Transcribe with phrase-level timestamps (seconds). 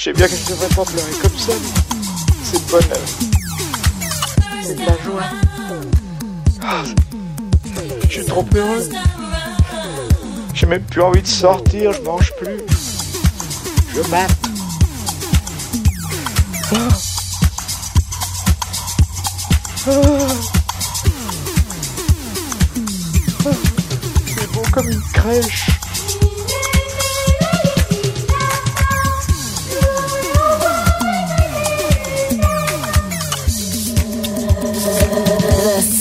[0.00, 1.68] Je sais bien que je devrais pas pleurer comme ça, mais
[2.42, 3.04] c'est le bonheur.
[4.62, 5.24] C'est de la joie.
[6.62, 6.84] Ah,
[8.08, 8.88] je suis trop heureux.
[10.54, 12.62] J'ai même plus envie de sortir, je mange plus.
[13.94, 14.00] Je.
[14.10, 14.26] Ah.
[16.72, 16.76] Ah.
[19.86, 19.92] Ah.
[24.26, 25.79] C'est beau comme une crèche.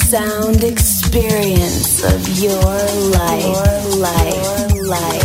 [0.10, 2.52] Sound experience of your
[3.12, 3.46] life.
[3.46, 4.88] Your life.
[4.88, 5.19] Life.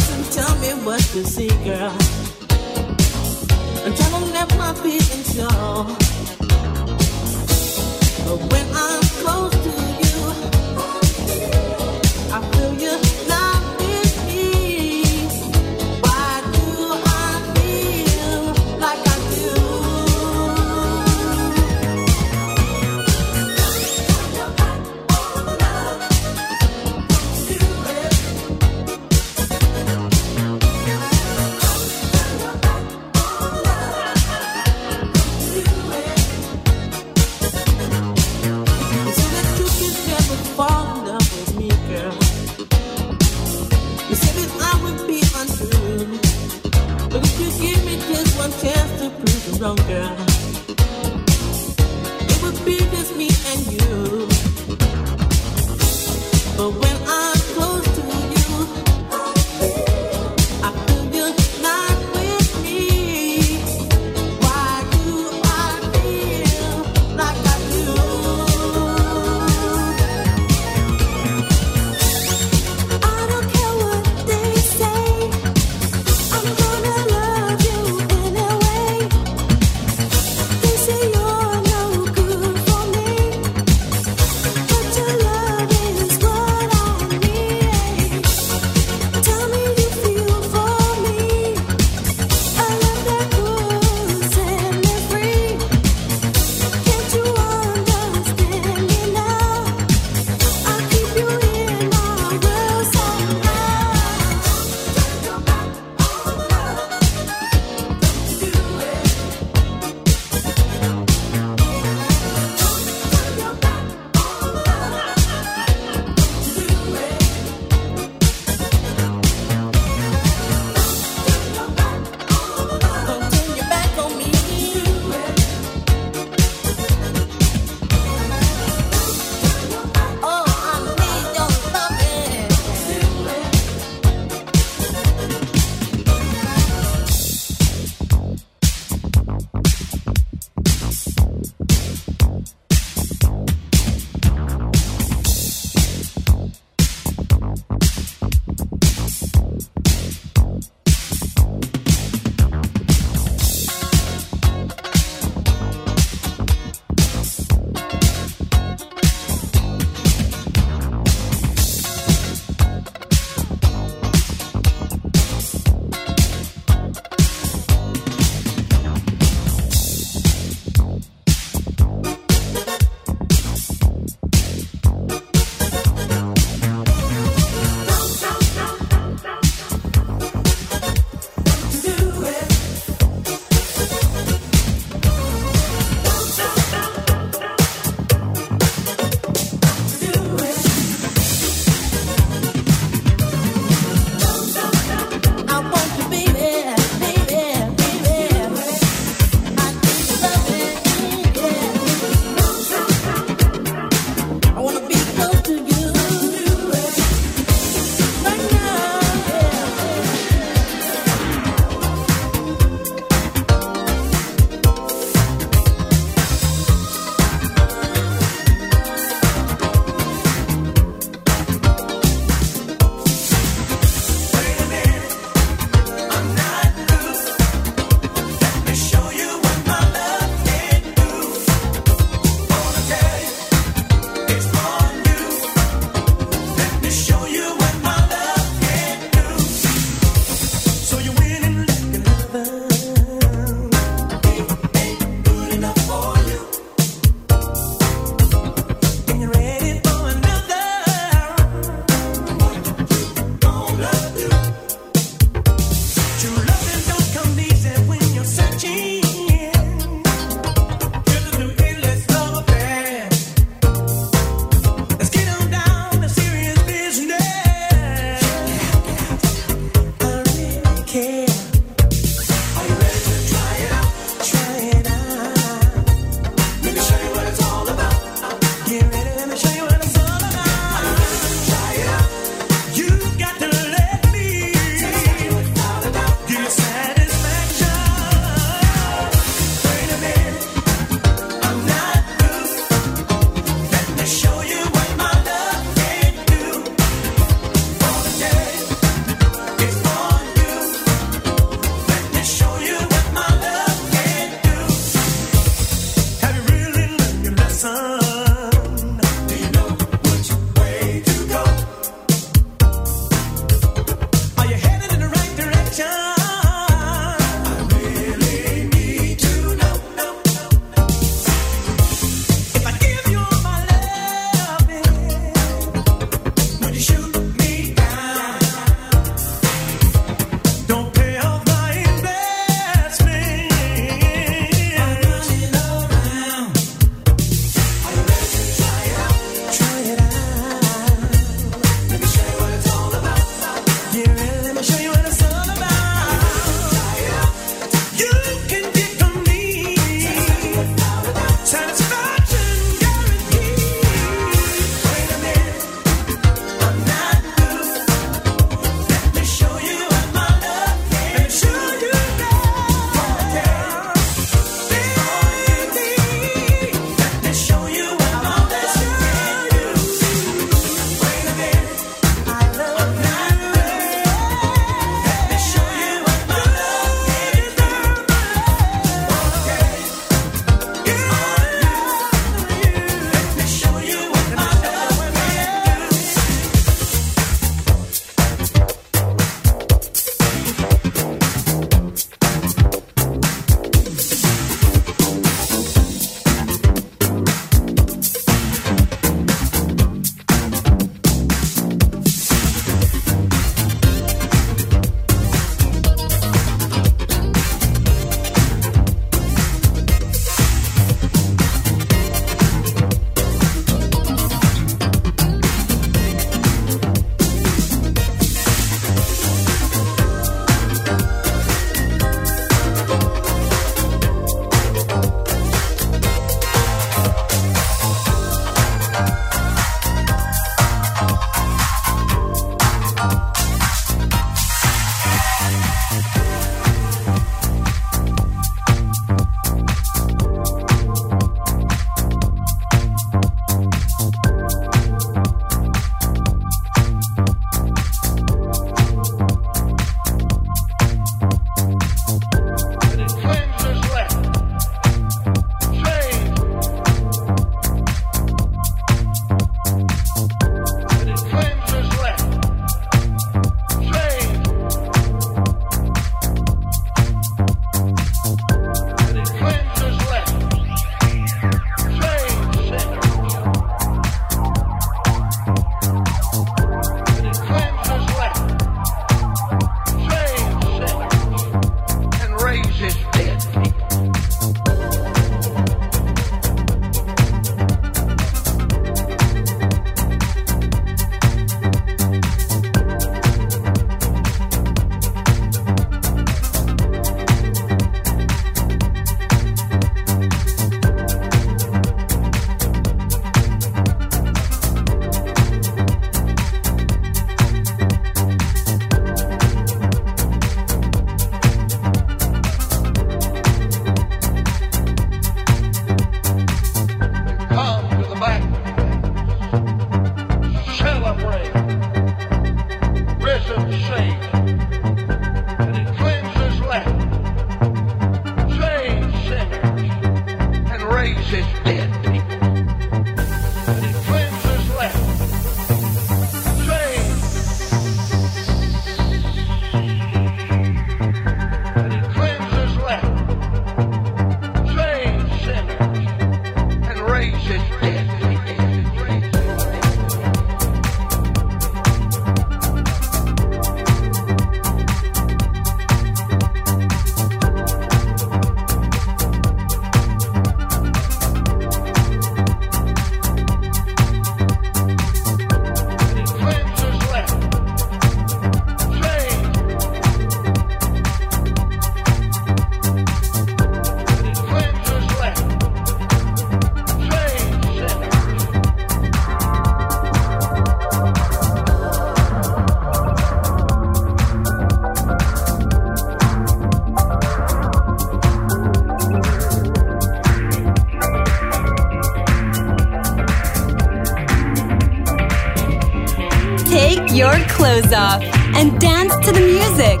[597.87, 598.21] Off
[598.55, 600.00] and dance to the music.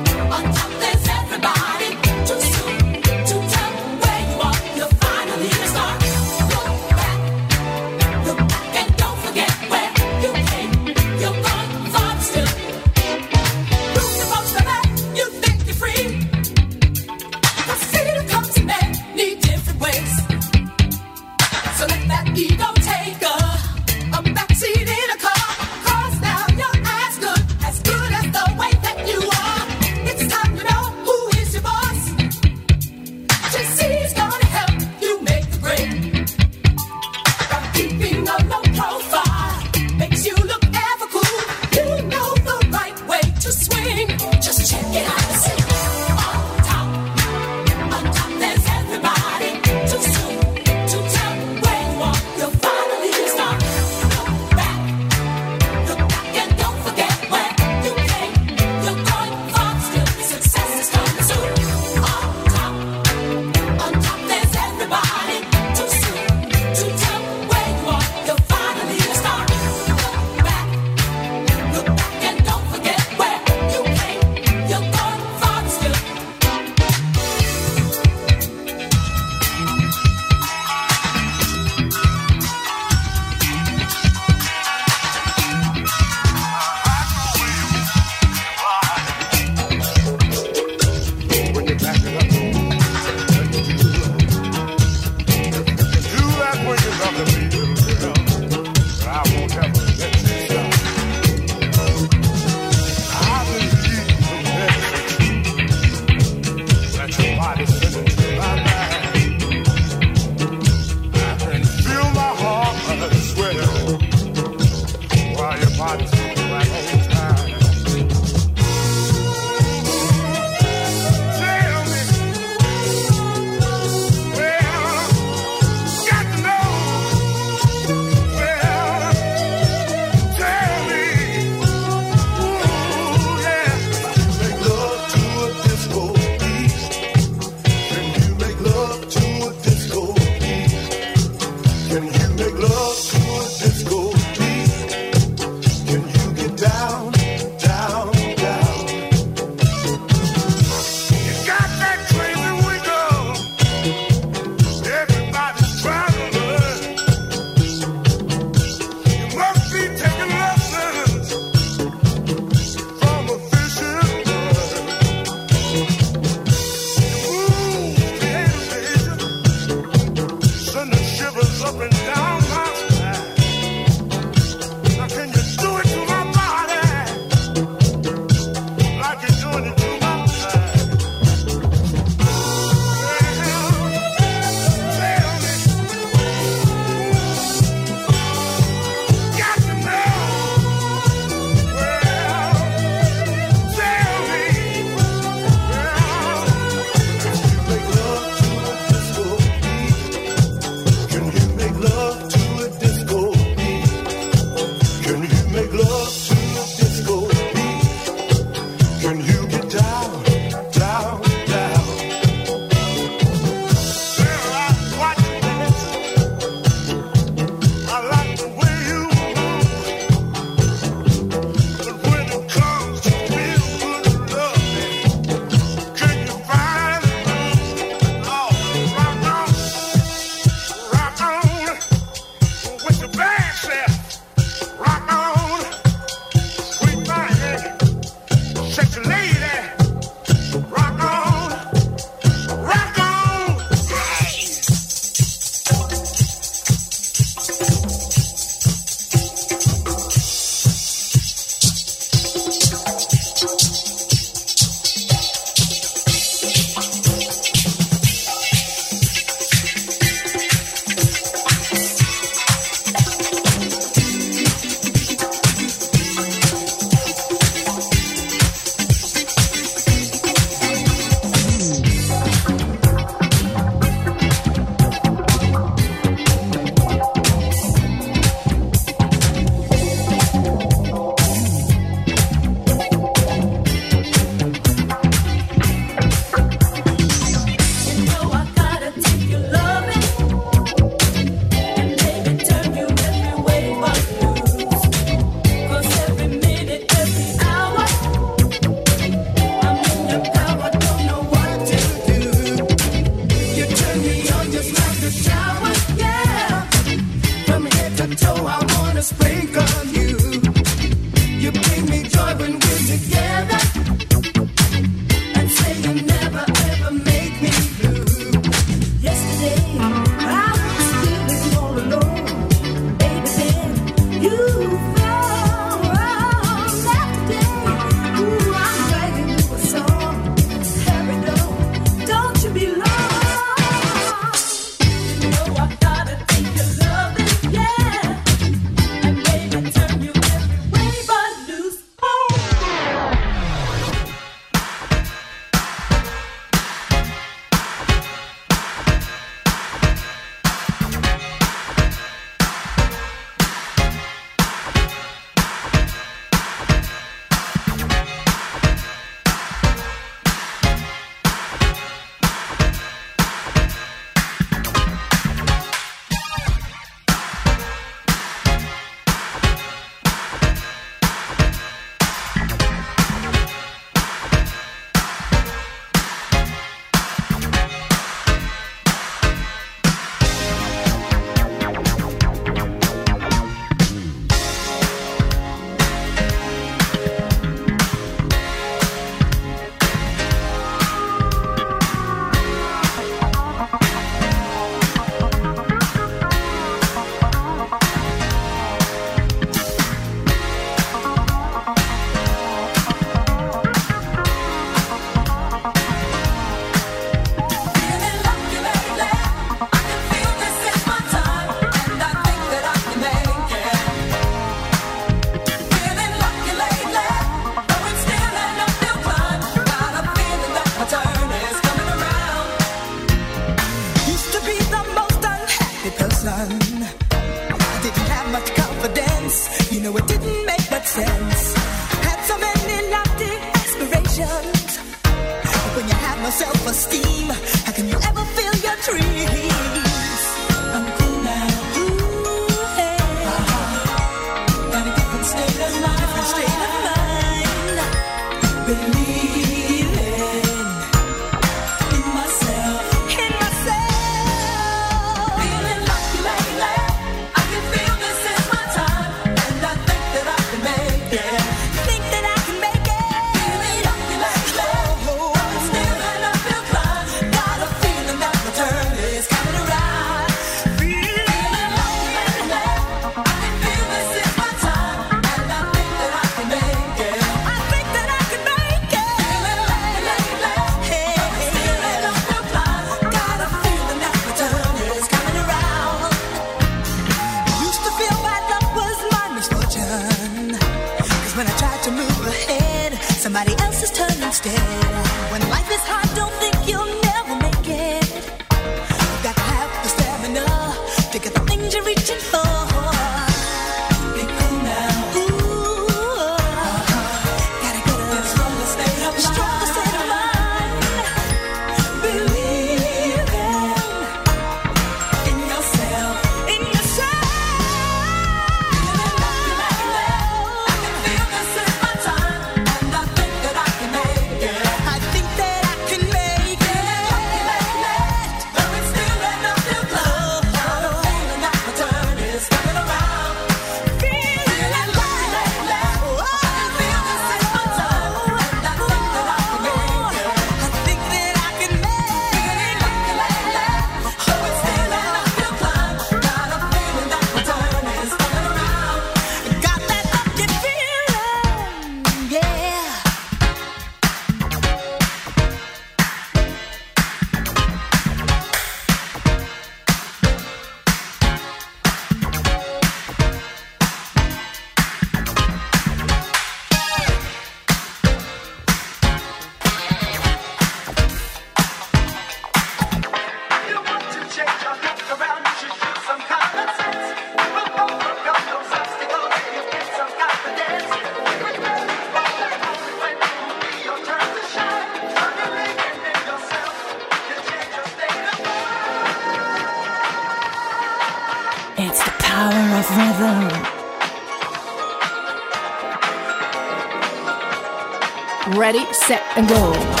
[599.11, 600.00] Set, and go.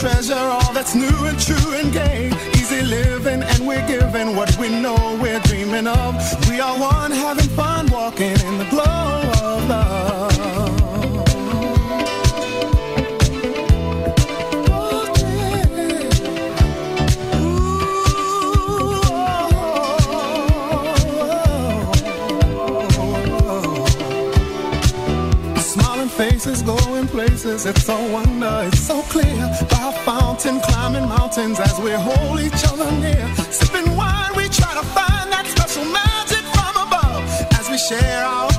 [0.00, 2.32] treasure all that's new and true and gay.
[2.54, 6.14] Easy living and we're giving what we know we're dreaming of.
[6.48, 10.30] We are one having fun walking in the glow of love.
[26.16, 27.64] faces going places.
[27.64, 29.69] It's so wonder, it's so clear
[30.10, 33.24] fountain, climbing mountains as we hold each other near.
[33.58, 37.22] Sipping wine, we try to find that special magic from above
[37.58, 38.49] as we share our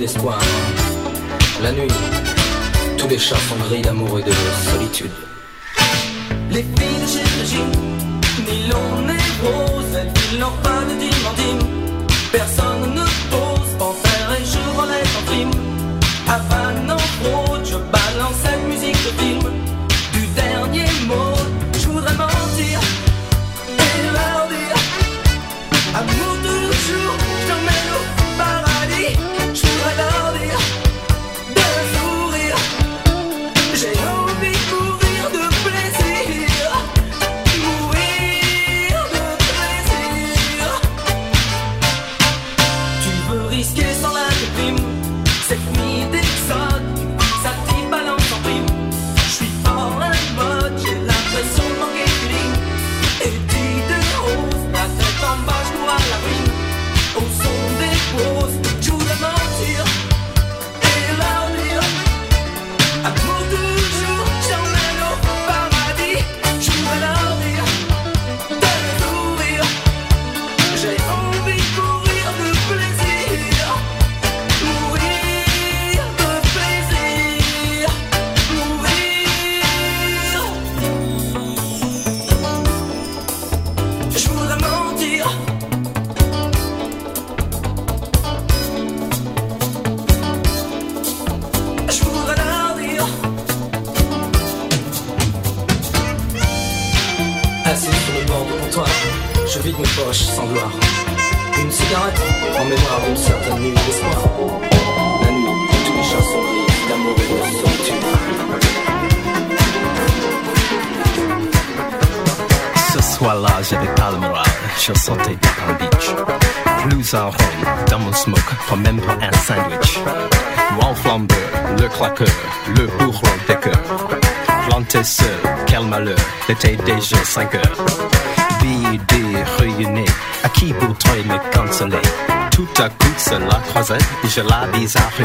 [0.00, 0.40] d'espoir.
[1.62, 1.92] La nuit,
[2.96, 4.32] tous les chats sont gris d'amour et de
[4.72, 5.29] solitude.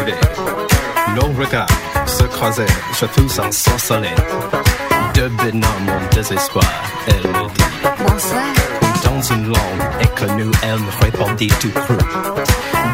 [0.06, 1.16] les.
[1.16, 1.68] Nos regards
[2.06, 2.66] se croisaient,
[3.00, 4.10] je fus ensorcelé.
[5.14, 6.66] Devenant mon désespoir,
[7.08, 7.64] elle me dit
[9.04, 11.96] Dans une langue inconnue, elle me répondit tout cru.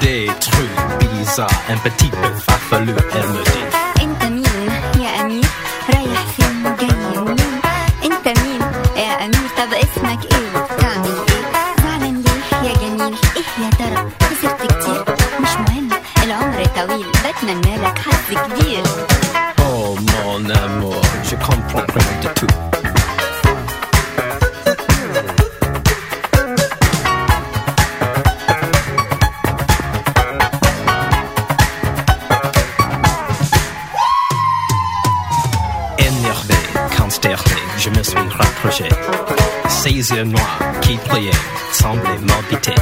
[0.02, 4.41] Des trucs bizarres, un petit peu farfelu, elle me dit
[40.24, 41.32] noir qui priait
[41.72, 42.76] semblait m'habiter.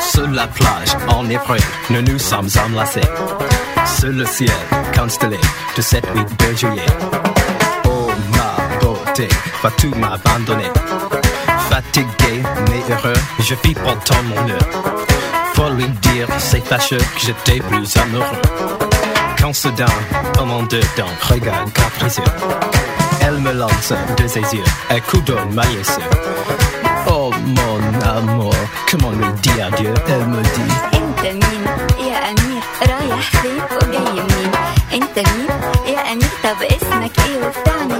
[0.00, 3.00] Sur la plage, en effet, nous nous sommes enlacés.
[3.98, 4.50] Sur le ciel
[4.96, 5.38] constellé
[5.76, 6.86] de cette nuit de juillet.
[7.86, 9.28] Oh ma beauté,
[9.62, 10.70] vas-tu m'abandonner?
[11.70, 14.94] Fatigué mais heureux, je vis pourtant mon heure.
[15.54, 18.42] Pour lui dire, c'est fâcheux que j'étais plus amoureux.
[19.40, 19.86] Quand soudain,
[20.34, 22.22] pendant deux temps, regard capricieux,
[23.20, 26.31] elle me lance de ses yeux un coup d'œil maillesseux.
[27.24, 28.52] Oh mon amour,
[28.90, 31.64] comment lui dire adieu Elle me dit أنت مين
[32.08, 34.50] يا أمير رايح فين وجاي منين
[34.92, 35.48] أنت مين
[35.94, 37.91] يا أمير طب اسمك إيه وبتعمل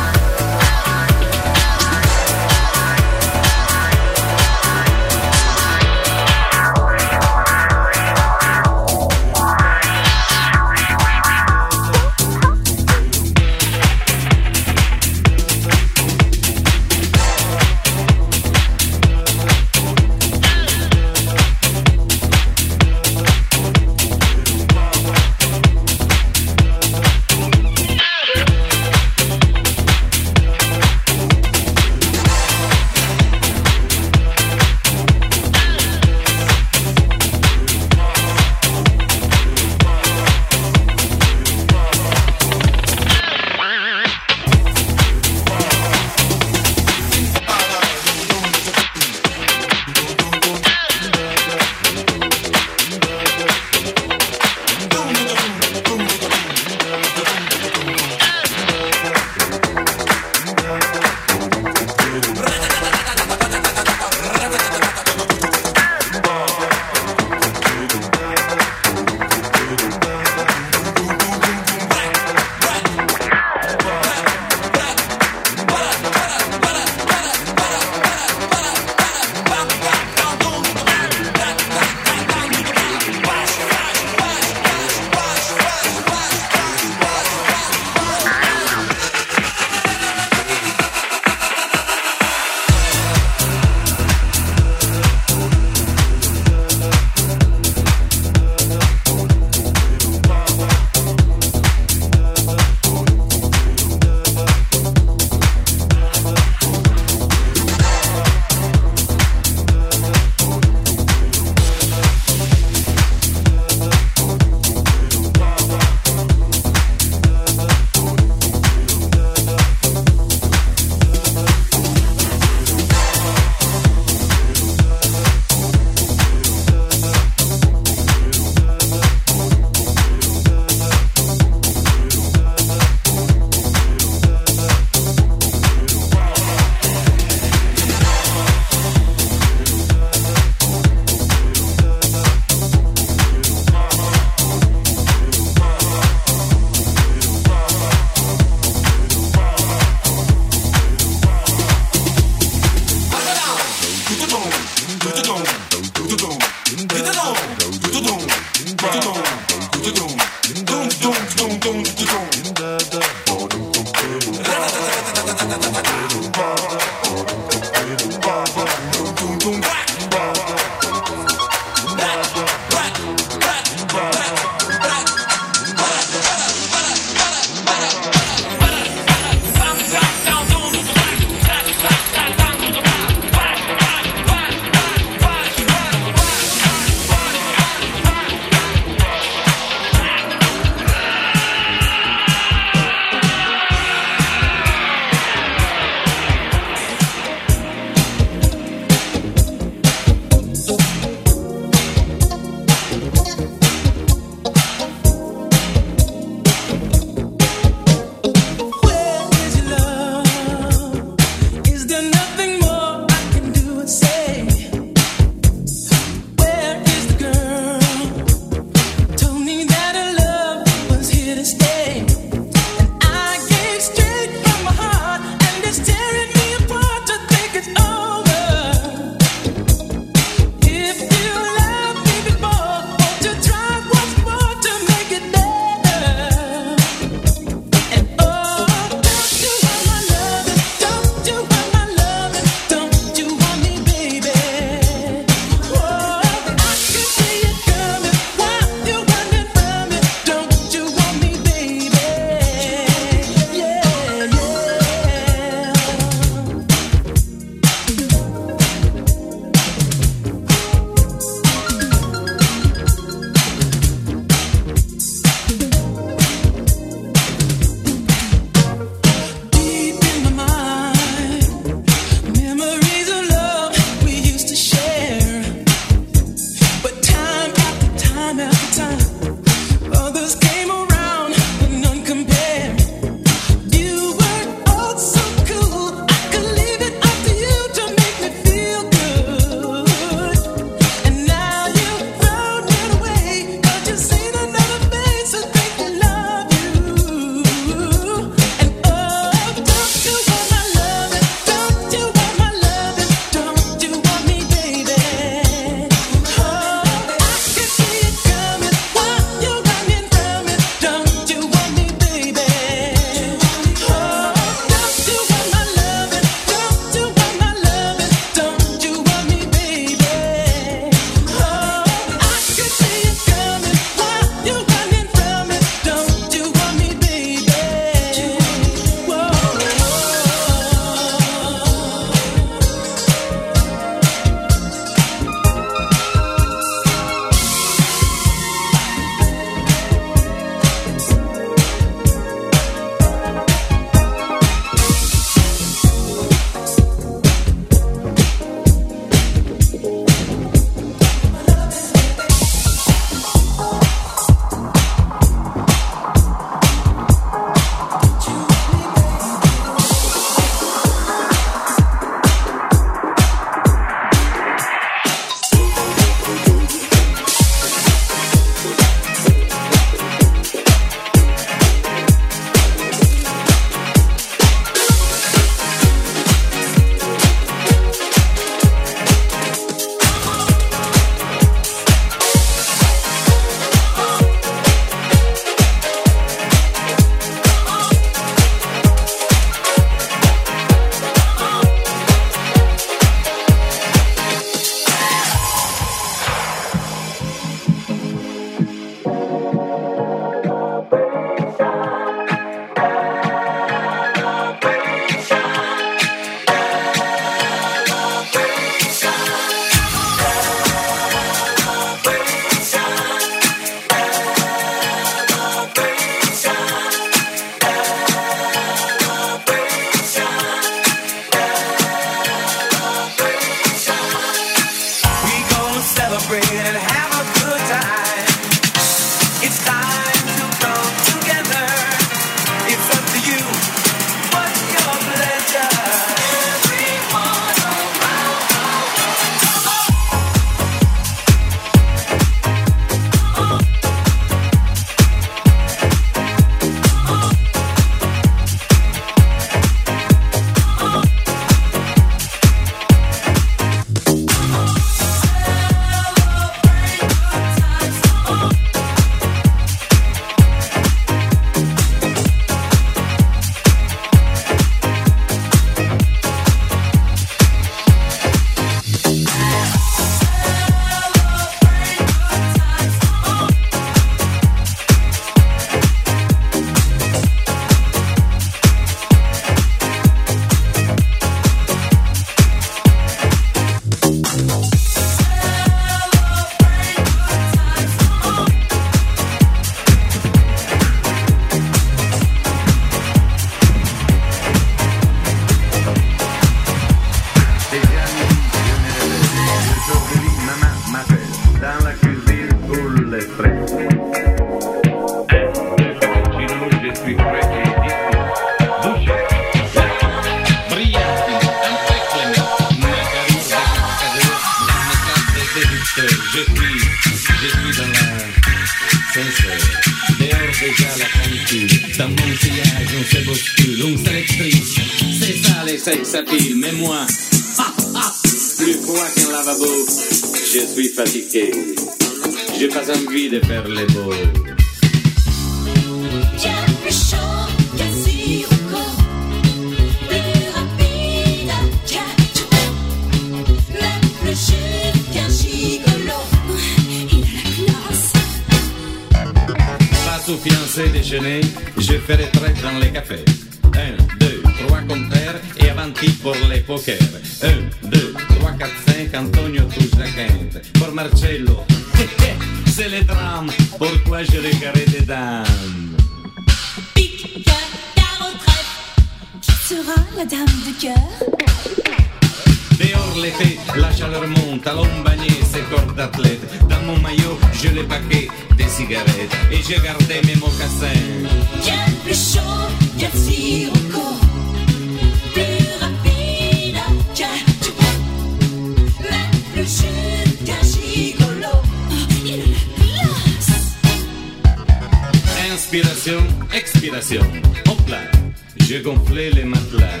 [598.68, 600.00] j'ai gonflé les matelas.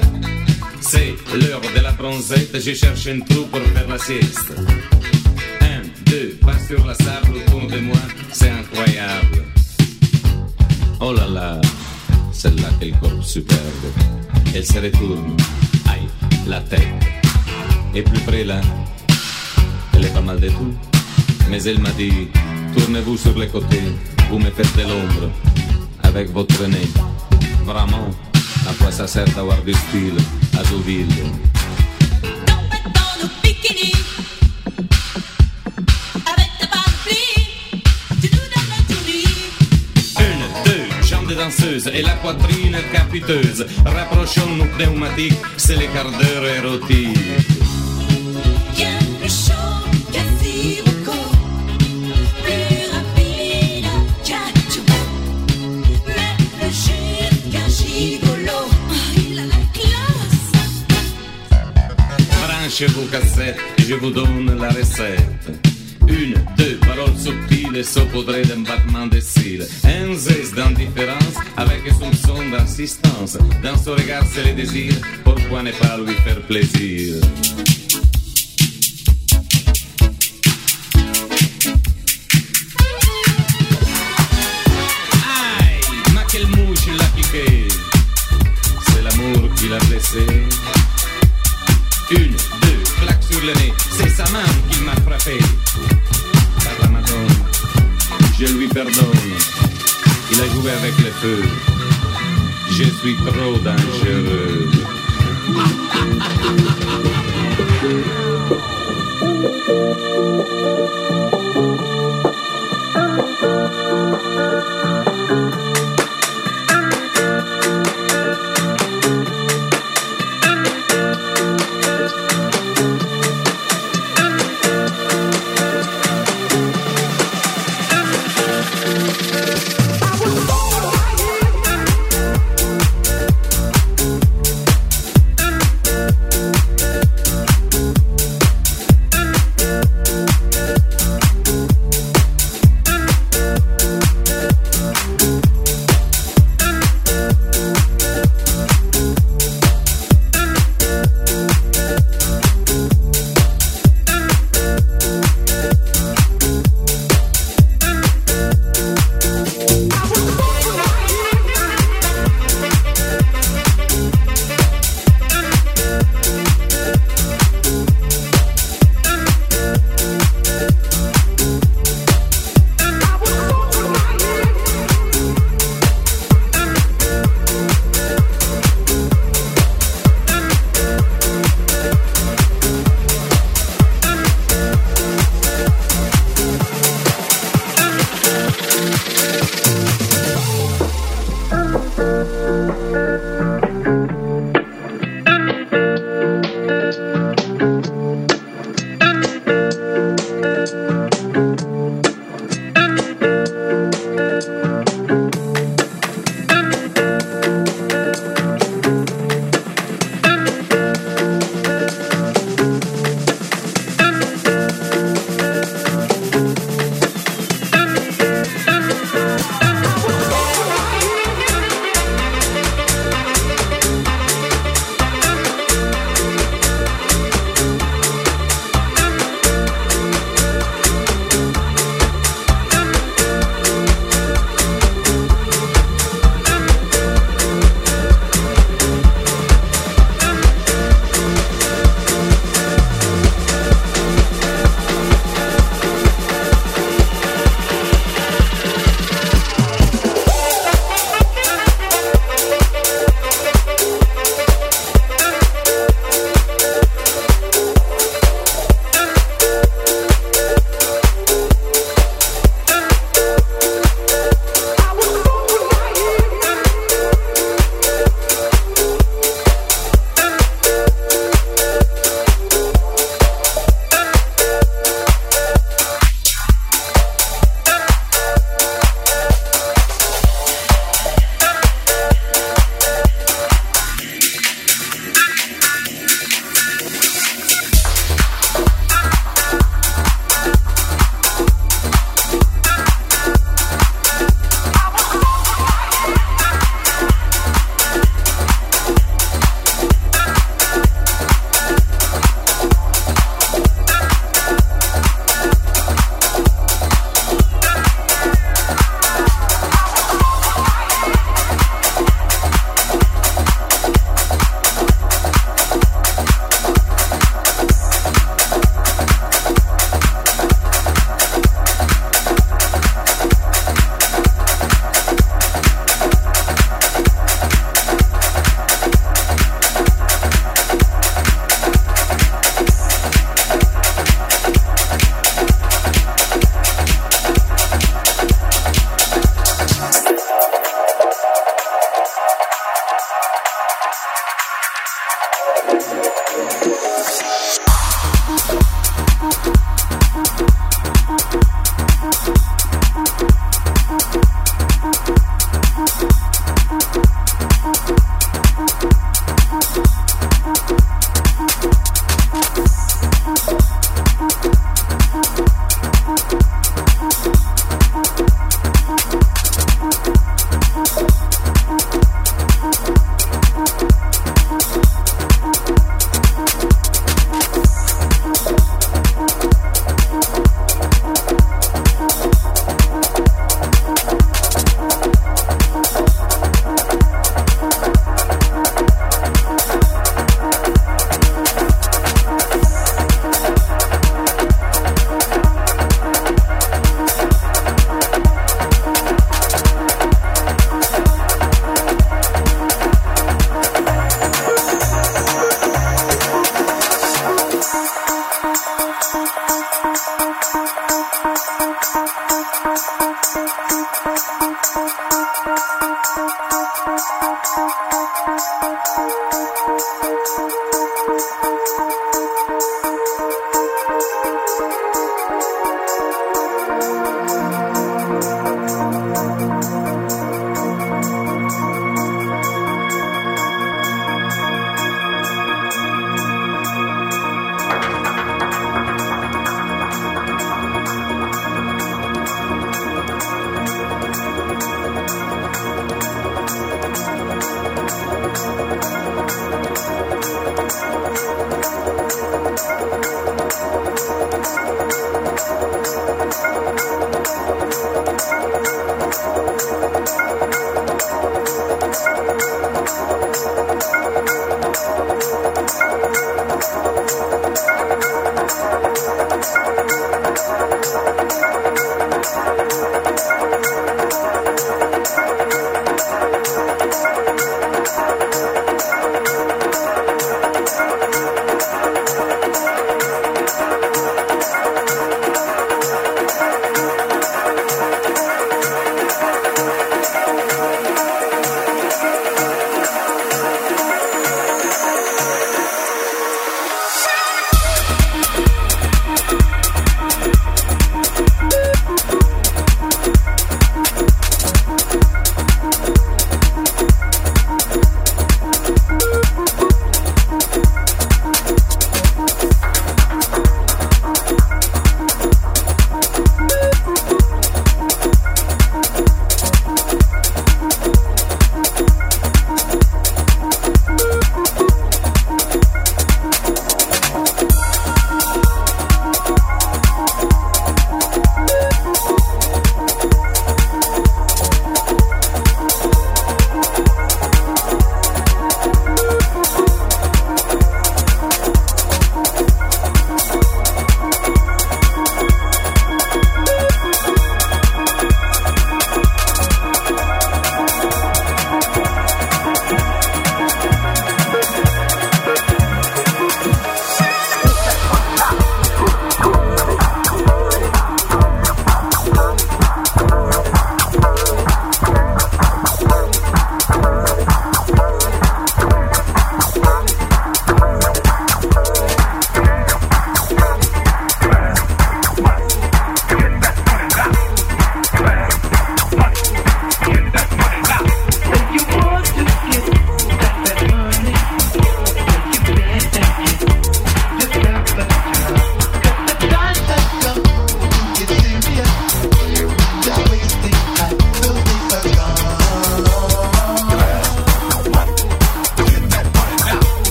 [0.80, 4.52] C'est l'heure de la bronzette, je cherche un trou pour faire la sieste.
[5.62, 7.96] Un, deux, pas sur la sable autour de moi,
[8.30, 9.44] c'est incroyable.
[11.00, 11.60] Oh là là,
[12.30, 13.86] celle-là, quel corps superbe.
[14.54, 15.36] Elle se retourne,
[15.88, 16.08] aïe,
[16.46, 16.82] la tête.
[17.94, 18.60] Et plus près là,
[19.94, 20.74] elle est pas mal de tout.
[21.48, 22.28] Mais elle m'a dit,
[22.76, 23.82] tournez-vous sur les côtés,
[24.28, 25.30] vous me faites de l'ombre
[26.02, 26.88] avec votre nez.
[27.64, 28.10] Vraiment,
[28.68, 30.16] à quoi ça sert d'avoir du style
[30.58, 31.06] à Deauville
[41.92, 43.66] et la poitrine capiteuse.
[43.84, 47.57] Rapprochons nos pneumatiques, c'est les quarts d'heure érotiques.
[62.78, 65.50] Branchez vos cassettes et je vous donne la recette.
[66.06, 69.66] Une, deux paroles subtiles saupoudrées d'un battement de cils.
[69.82, 73.36] Un zeste d'indifférence avec son son d'insistance.
[73.64, 74.92] Dans son regard, c'est le désir.
[75.24, 77.16] Pourquoi ne pas lui faire plaisir?
[85.26, 85.80] Aïe,
[86.14, 87.66] ma mouche l'a piqué.
[88.86, 90.26] C'est l'amour qui l'a blessé.
[92.10, 92.34] Une,
[98.80, 101.42] Il a joué avec le feu.
[102.70, 104.68] Je suis trop dangereux.